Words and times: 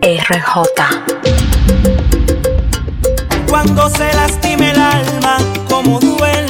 RJ. 0.00 0.62
Cuando 3.46 3.90
se 3.90 4.10
lastime 4.14 4.70
el 4.70 4.80
alma, 4.80 5.36
como 5.68 6.00
duele. 6.00 6.41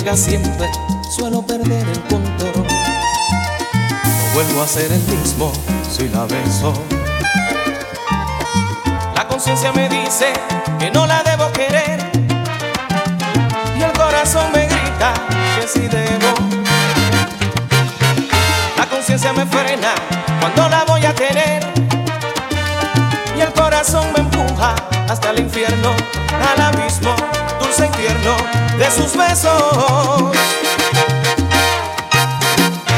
llega 0.00 0.16
siempre, 0.16 0.70
suelo 1.10 1.42
perder 1.42 1.86
el 1.86 2.00
control. 2.04 2.66
No 3.74 4.34
vuelvo 4.34 4.62
a 4.62 4.66
ser 4.66 4.90
el 4.90 5.02
mismo 5.02 5.52
si 5.90 6.08
la 6.08 6.24
beso. 6.24 6.72
La 9.14 9.28
conciencia 9.28 9.72
me 9.72 9.90
dice 9.90 10.32
que 10.78 10.90
no 10.90 11.06
la 11.06 11.22
debo 11.22 11.52
querer 11.52 11.98
y 13.78 13.82
el 13.82 13.92
corazón 13.92 14.50
me 14.52 14.66
grita 14.66 15.12
que 15.60 15.68
sí 15.68 15.80
debo. 15.80 16.34
La 18.78 18.86
conciencia 18.86 19.34
me 19.34 19.44
frena 19.44 19.92
cuando 20.40 20.68
la 20.70 20.84
voy 20.84 21.04
a 21.04 21.14
tener 21.14 21.62
y 23.36 23.40
el 23.40 23.52
corazón 23.52 24.06
me 24.14 24.20
empuja 24.20 24.74
hasta 25.10 25.30
el 25.30 25.40
infierno, 25.40 25.94
al 26.54 26.60
abismo 26.62 27.29
dulce 27.70 27.88
tierno 27.96 28.36
de 28.78 28.90
sus 28.90 29.16
besos. 29.16 30.32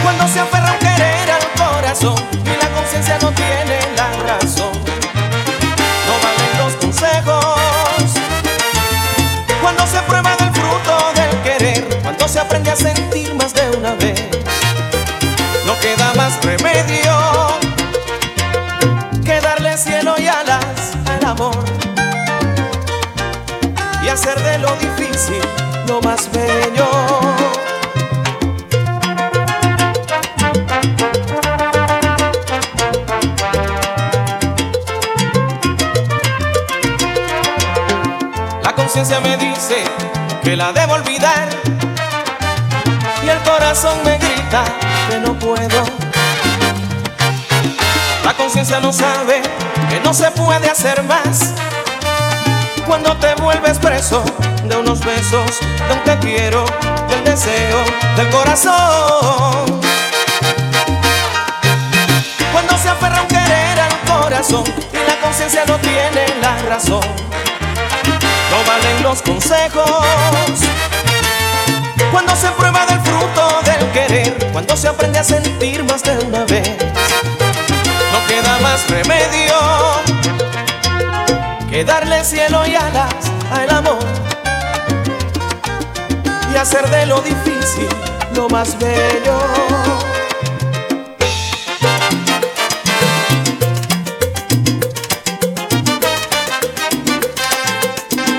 Cuando 0.02 0.26
se 0.28 0.40
aferra 0.40 0.72
un 0.72 0.78
querer 0.78 1.30
al 1.30 1.42
corazón 1.58 2.14
y 2.32 2.62
la 2.62 2.70
conciencia 2.70 3.18
no 3.20 3.32
tiene 3.32 3.78
la 3.96 4.12
razón, 4.22 4.72
no 6.06 6.14
valen 6.22 6.58
los 6.58 6.74
consejos. 6.76 8.12
Cuando 9.60 9.86
se 9.86 10.00
prueban 10.02 10.36
el 10.40 10.52
fruto 10.52 11.12
del 11.16 11.42
querer, 11.42 11.98
cuando 12.02 12.26
se 12.26 12.40
aprende 12.40 12.70
a 12.70 12.76
sentir. 12.76 13.21
lo 24.58 24.74
difícil 24.76 25.42
lo 25.86 26.00
más 26.00 26.30
bello. 26.30 26.88
La 38.62 38.74
conciencia 38.74 39.20
me 39.20 39.36
dice 39.36 39.84
que 40.42 40.56
la 40.56 40.72
debo 40.72 40.94
olvidar 40.94 41.48
y 43.24 43.28
el 43.28 43.38
corazón 43.42 43.98
me 44.04 44.18
grita 44.18 44.64
que 45.08 45.18
no 45.18 45.38
puedo. 45.38 45.84
La 48.24 48.34
conciencia 48.34 48.80
no 48.80 48.92
sabe 48.92 49.42
que 49.88 50.00
no 50.00 50.12
se 50.14 50.30
puede 50.30 50.70
hacer 50.70 51.02
más 51.04 51.54
cuando 52.92 53.16
te 53.16 53.34
vuelves 53.36 53.78
preso 53.78 54.22
de 54.64 54.76
unos 54.76 55.02
besos, 55.02 55.60
de 55.88 55.94
un 55.94 56.04
te 56.04 56.18
quiero, 56.18 56.66
del 57.08 57.24
deseo 57.24 57.82
del 58.18 58.28
corazón. 58.28 59.80
Cuando 62.52 62.76
se 62.76 62.90
aferra 62.90 63.22
un 63.22 63.28
querer 63.28 63.80
al 63.80 63.98
corazón 64.00 64.64
y 64.92 65.08
la 65.08 65.18
conciencia 65.22 65.64
no 65.66 65.78
tiene 65.78 66.26
la 66.42 66.58
razón. 66.68 67.00
No 68.50 68.62
valen 68.68 69.02
los 69.02 69.22
consejos. 69.22 70.60
Cuando 72.10 72.36
se 72.36 72.48
prueba 72.48 72.84
del 72.84 73.00
fruto 73.00 73.62
del 73.64 73.90
querer, 73.92 74.50
cuando 74.52 74.76
se 74.76 74.88
aprende 74.88 75.18
a 75.18 75.24
sentir 75.24 75.82
más 75.84 76.02
de 76.02 76.18
una 76.26 76.44
vez, 76.44 76.68
no 78.12 78.26
queda 78.28 78.58
más 78.60 78.86
remedio 78.90 80.11
que 81.72 81.84
darle 81.84 82.22
cielo 82.22 82.66
y 82.66 82.74
alas 82.74 83.14
al 83.50 83.70
amor 83.70 84.04
y 86.52 86.56
hacer 86.56 86.86
de 86.90 87.06
lo 87.06 87.22
difícil 87.22 87.88
lo 88.34 88.46
más 88.50 88.78
bello. 88.78 89.38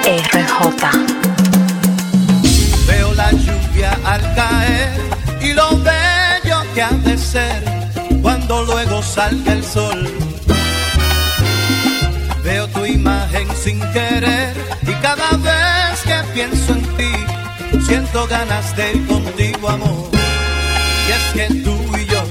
RJ. 0.05 0.91
Veo 2.85 3.13
la 3.15 3.31
lluvia 3.31 3.97
al 4.05 4.35
caer 4.35 4.91
y 5.41 5.53
lo 5.53 5.69
bello 5.79 6.61
que 6.75 6.83
ha 6.83 6.91
de 6.91 7.17
ser 7.17 7.63
cuando 8.21 8.63
luego 8.63 9.01
salga 9.01 9.53
el 9.53 9.63
sol. 9.63 10.12
Sin 13.55 13.79
querer 13.91 14.53
y 14.83 14.93
cada 15.01 15.31
vez 15.37 16.01
que 16.03 16.21
pienso 16.33 16.73
en 16.73 16.83
ti 16.97 17.11
siento 17.85 18.27
ganas 18.27 18.75
de 18.75 18.93
ir 18.93 19.07
contigo, 19.07 19.69
amor. 19.69 20.09
Y 21.07 21.11
es 21.11 21.33
que 21.33 21.53
tú 21.63 21.75
y 21.97 22.05
yo 22.05 22.23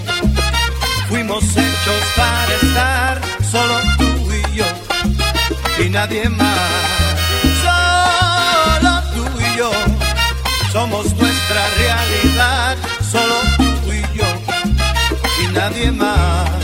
fuimos 1.09 1.45
hechos 1.45 2.03
para 2.17 2.55
estar 2.63 3.21
solo 3.51 3.75
tú 3.99 4.33
y 4.33 4.57
yo 4.57 4.65
y 5.85 5.89
nadie 5.91 6.29
más. 6.29 6.71
Solo 7.65 9.03
tú 9.15 9.41
y 9.41 9.59
yo 9.59 9.71
somos 10.73 11.15
nuestra 11.17 11.63
realidad, 11.79 12.77
solo 13.11 13.35
tú 13.59 13.93
y 13.93 14.19
yo 14.19 14.27
y 15.43 15.53
nadie 15.53 15.91
más. 15.91 16.62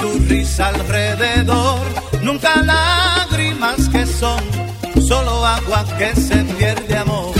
Tu 0.00 0.18
risa 0.28 0.68
alrededor, 0.68 1.80
nunca 2.22 2.56
lágrimas 2.62 3.88
que 3.90 4.06
son, 4.06 4.42
solo 5.06 5.44
agua 5.44 5.84
que 5.98 6.14
se 6.18 6.36
pierde 6.58 6.96
amor. 6.96 7.34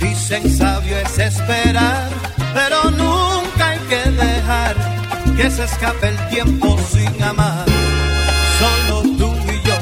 Dicen 0.00 0.56
sabio 0.56 0.96
es 0.98 1.18
esperar, 1.18 2.08
pero 2.54 2.90
nunca 2.90 3.70
hay 3.70 3.78
que 3.90 4.10
dejar 4.10 4.76
que 5.36 5.50
se 5.50 5.64
escape 5.64 6.08
el 6.08 6.28
tiempo 6.28 6.78
sin 6.92 7.22
amar. 7.22 7.66
Solo 8.60 9.02
tú 9.18 9.34
y 9.52 9.66
yo 9.66 9.76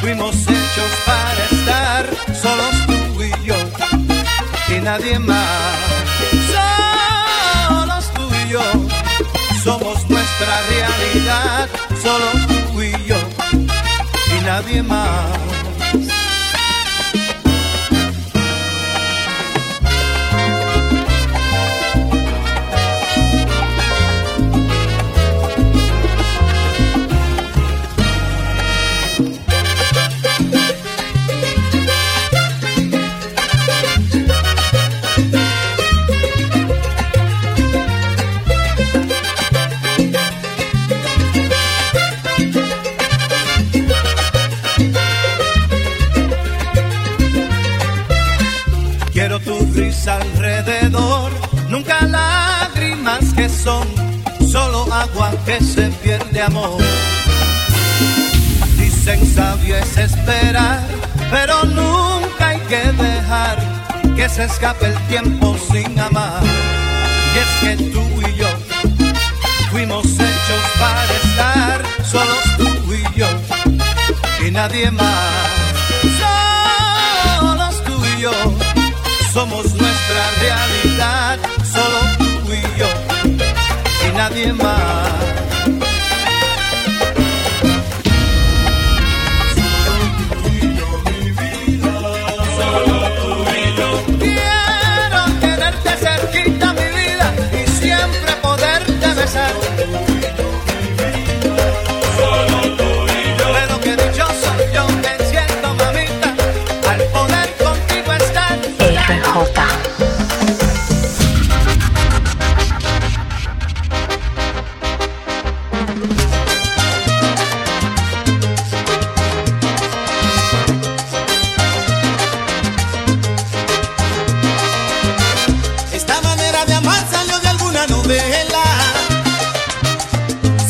fuimos 0.00 0.36
hechos 0.36 0.92
para 1.04 1.42
estar, 1.50 2.06
solos 2.42 2.76
tú 2.86 3.22
y 3.22 3.46
yo 3.46 3.56
y 4.68 4.80
nadie 4.80 5.18
más. 5.18 5.73
Nadie 14.54 14.82
más. 14.84 15.43
Solo 54.54 54.86
agua 54.92 55.32
que 55.44 55.58
se 55.60 55.88
pierde 56.02 56.40
amor. 56.40 56.80
Dicen 58.78 59.20
sabio 59.34 59.76
es 59.76 59.96
esperar, 59.96 60.80
pero 61.32 61.64
nunca 61.64 62.50
hay 62.50 62.60
que 62.70 62.82
dejar 63.06 63.56
que 64.14 64.28
se 64.28 64.44
escape 64.44 64.86
el 64.86 64.98
tiempo 65.08 65.56
sin 65.72 65.98
amar. 65.98 66.44
Y 67.34 67.36
es 67.44 67.52
que 67.62 67.84
tú 67.94 68.04
y 68.28 68.30
yo 68.36 68.50
fuimos 69.72 70.04
hechos 70.04 70.64
para 70.78 71.12
estar, 71.24 71.78
solos 72.12 72.44
tú 72.56 72.94
y 72.94 73.18
yo 73.18 73.26
y 74.46 74.52
nadie 74.52 74.88
más. 74.92 75.48
Solos 76.20 77.82
tú 77.86 77.96
y 78.16 78.20
yo 78.20 78.32
somos 79.32 79.73
y 84.44 85.03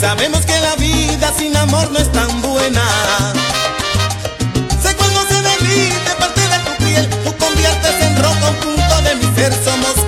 Sabemos 0.00 0.46
que 0.46 0.60
la 0.60 0.76
vida 0.76 1.32
sin 1.36 1.56
amor 1.56 1.90
no 1.90 1.98
es 1.98 2.12
tan 2.12 2.40
buena. 2.40 2.82
Sé 4.82 4.94
cuando 4.94 5.22
se 5.26 5.42
derrite 5.42 6.10
parte 6.18 6.40
de 6.40 6.58
tu 6.58 6.84
piel, 6.84 7.08
tú 7.24 7.36
conviertes 7.36 8.00
en 8.00 8.22
rojo 8.22 8.48
un 8.50 8.56
punto 8.56 9.02
de 9.02 9.16
mi 9.16 9.34
ser. 9.34 9.52
Somos 9.64 10.03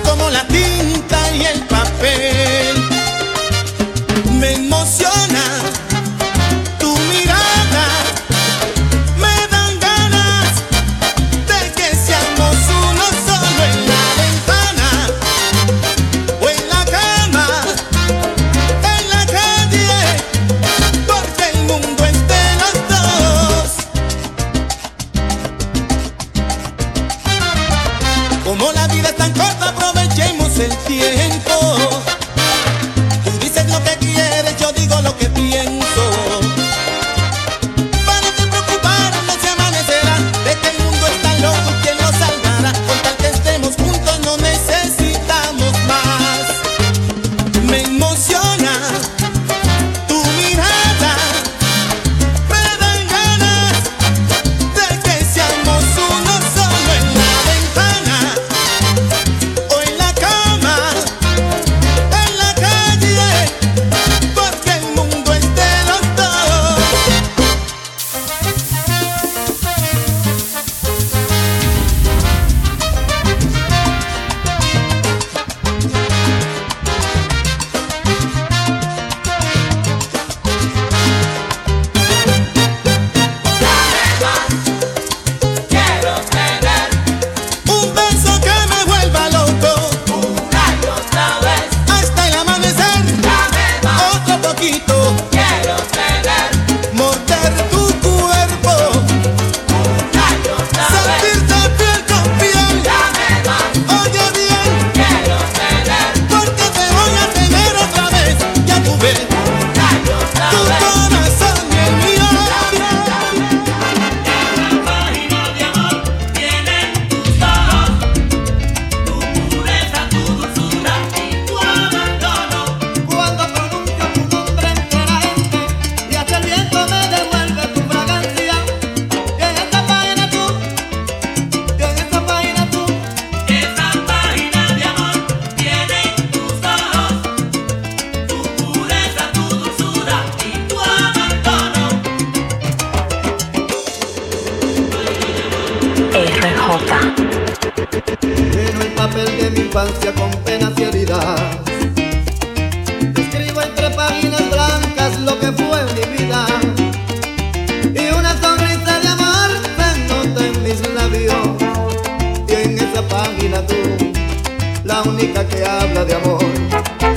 la 164.83 165.01
única 165.03 165.47
que 165.47 165.63
habla 165.63 166.03
de 166.03 166.15
amor. 166.15 167.16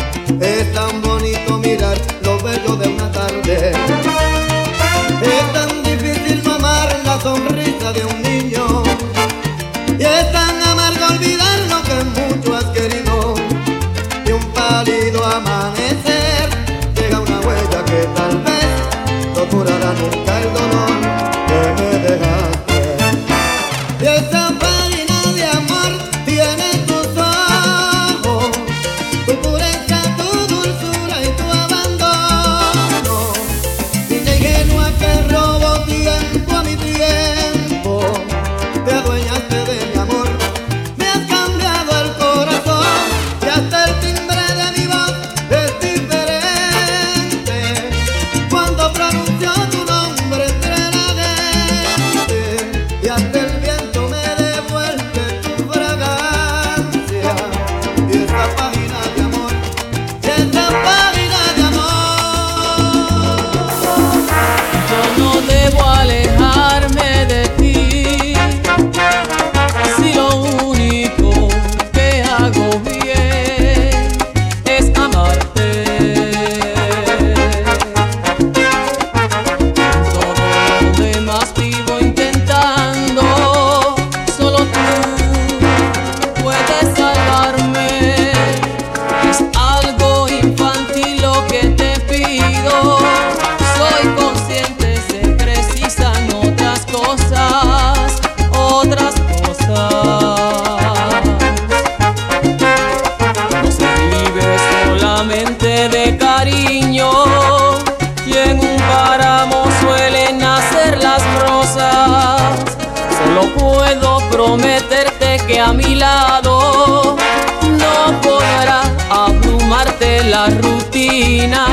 Puedo 113.91 114.21
prometerte 114.31 115.39
que 115.49 115.59
a 115.59 115.73
mi 115.73 115.97
lado 115.97 117.17
no 117.63 118.21
podrá 118.21 118.83
abrumarte 119.11 120.23
la 120.25 120.47
rutina. 120.47 121.67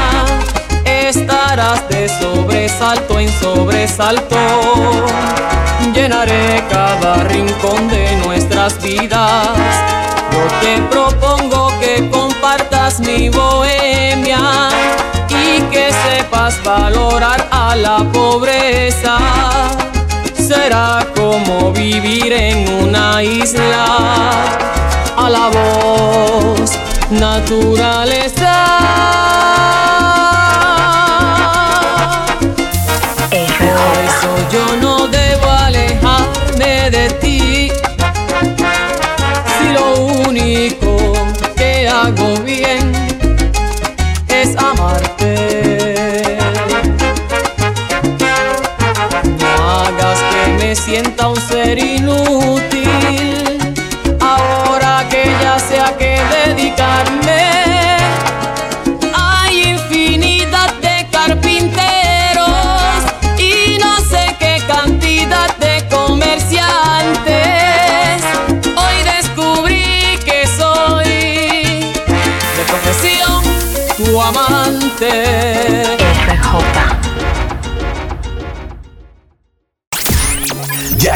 Estarás 0.83 1.87
de 1.89 2.09
sobresalto 2.09 3.19
en 3.19 3.29
sobresalto. 3.39 4.35
Llenaré 5.93 6.63
cada 6.69 7.23
rincón 7.25 7.87
de 7.87 8.15
nuestras 8.25 8.81
vidas. 8.81 9.57
Yo 10.31 10.47
te 10.61 10.81
propongo 10.89 11.71
que 11.79 12.09
compartas 12.09 12.99
mi 12.99 13.29
bohemia 13.29 14.69
y 15.29 15.61
que 15.71 15.91
sepas 15.91 16.63
valorar 16.63 17.47
a 17.51 17.75
la 17.75 17.97
pobreza. 18.11 19.17
Será 20.57 21.05
como 21.15 21.71
vivir 21.71 22.33
en 22.33 22.67
una 22.83 23.21
isla 23.21 23.85
a 25.15 25.29
la 25.29 25.49
voz 25.49 26.71
naturaleza. 27.11 28.55
Por 33.29 33.93
eso 34.09 34.31
yo 34.51 34.65
no 34.81 35.07
debo 35.07 35.47
alejarme 35.47 36.89
de 36.89 37.09
ti. 37.21 37.71
Si 39.53 39.67
lo 39.77 39.87
único 40.27 41.13
que 41.55 41.87
hago 41.87 42.35
bien 42.43 42.86
sienta 50.77 51.27
un 51.27 51.35
ser 51.35 51.77
inútil. 51.77 53.57
Ahora 54.19 55.05
que 55.09 55.23
ya 55.41 55.59
sé 55.59 55.79
a 55.79 55.97
qué 55.97 56.21
dedicarme. 56.45 57.36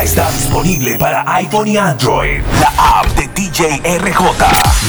Está 0.03 0.29
disponible 0.31 0.97
para 0.97 1.23
iPhone 1.35 1.67
y 1.67 1.77
Android. 1.77 2.41
La 2.59 2.73
app 2.99 3.05
de 3.15 3.27
DJ 3.35 3.83
RJ. 3.99 4.19